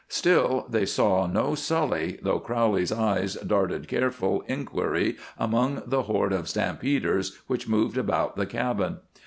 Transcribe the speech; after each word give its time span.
Still 0.09 0.65
they 0.67 0.87
saw 0.87 1.27
no 1.27 1.53
Sully, 1.53 2.17
though 2.23 2.39
Crowley's 2.39 2.91
eyes 2.91 3.35
darted 3.35 3.87
careful 3.87 4.43
inquiry 4.47 5.15
among 5.37 5.83
the 5.85 6.01
horde 6.01 6.33
of 6.33 6.49
stampeders 6.49 7.37
which 7.45 7.67
moved 7.67 7.99
about 7.99 8.35
the 8.35 8.47
cabin. 8.47 8.97